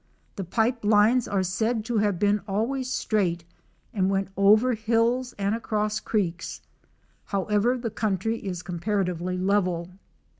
The 0.35 0.43
pipe 0.43 0.83
lines 0.83 1.27
are 1.27 1.43
said 1.43 1.85
to 1.85 1.99
have 1.99 2.17
been 2.17 2.39
always 2.47 2.89
straight, 2.91 3.43
and 3.93 4.09
went 4.09 4.29
over 4.35 4.73
hills 4.73 5.35
and 5.37 5.53
across 5.53 5.99
creeks. 5.99 6.59
However, 7.25 7.77
the 7.77 7.91
country 7.91 8.39
is 8.39 8.63
comparatively 8.63 9.37
level. 9.37 9.91